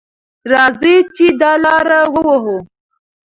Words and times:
راځئ 0.51 0.95
چې 1.15 1.25
دا 1.41 1.51
لاره 1.63 1.99
ووهو. 2.13 2.57